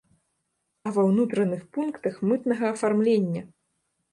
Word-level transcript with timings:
А 0.87 0.93
ва 0.95 1.01
ўнутраных 1.09 1.61
пунктах 1.75 2.15
мытнага 2.31 2.65
афармлення! 2.77 3.41